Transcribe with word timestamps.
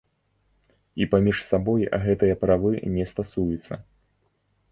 І 1.03 1.07
паміж 1.11 1.37
сабой 1.49 1.83
гэтыя 2.07 2.35
правы 2.43 2.71
не 2.95 3.05
стасуюцца. 3.11 3.73